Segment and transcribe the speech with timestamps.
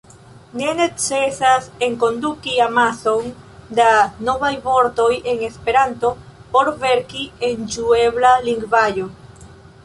[0.59, 3.27] Ne necesas enkonduki amason
[3.81, 3.89] da
[4.29, 6.11] novaj vortoj en Esperanto
[6.57, 9.07] por verki en ĝuebla lingvaĵo.